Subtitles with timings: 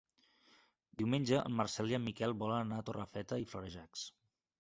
[1.01, 4.07] Diumenge en Marcel i en Miquel volen anar a Torrefeta i Florejacs.